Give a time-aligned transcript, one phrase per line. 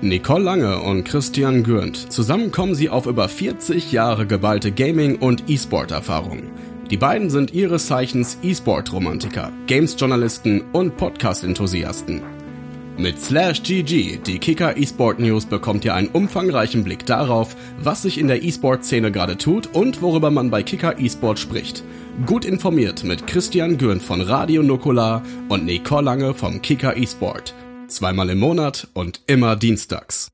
[0.00, 2.12] Nicole Lange und Christian Gürnt.
[2.12, 6.44] Zusammen kommen sie auf über 40 Jahre geballte Gaming- und E-Sport-Erfahrung.
[6.88, 12.22] Die beiden sind ihres Zeichens E-Sport-Romantiker, Games-Journalisten und Podcast-Enthusiasten.
[12.96, 18.18] Mit Slash GG, die Kicker eSport News, bekommt ihr einen umfangreichen Blick darauf, was sich
[18.18, 21.82] in der E-Sport-Szene gerade tut und worüber man bei Kicker eSport spricht.
[22.24, 27.52] Gut informiert mit Christian Gürnt von Radio Nukular und Nicole Lange vom Kicker eSport.
[27.88, 30.28] Zweimal im Monat und immer dienstags.